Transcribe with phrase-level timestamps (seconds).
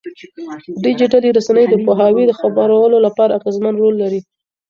[0.83, 4.19] ډيجيټلي رسنۍ د پوهاوي خپرولو لپاره اغېزمن رول لري.